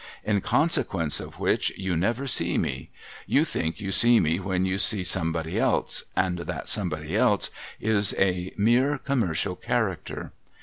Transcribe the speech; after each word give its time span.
In 0.23 0.41
consequence 0.41 1.19
of 1.19 1.37
which 1.39 1.69
you 1.77 1.95
never 1.95 2.25
see 2.25 2.57
me; 2.57 2.89
you 3.27 3.45
think 3.45 3.79
you 3.79 3.91
see 3.91 4.19
me 4.19 4.39
when 4.39 4.65
you 4.65 4.79
see 4.79 5.03
somebody 5.03 5.59
else, 5.59 6.03
and 6.15 6.39
that 6.39 6.67
some 6.67 6.89
body 6.89 7.15
else 7.15 7.51
is 7.79 8.15
a 8.17 8.51
mere 8.57 8.97
Commercial 8.97 9.55
character. 9.55 10.31